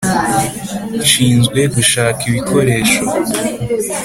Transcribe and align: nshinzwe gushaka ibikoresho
nshinzwe 0.99 1.59
gushaka 1.75 2.21
ibikoresho 2.29 3.03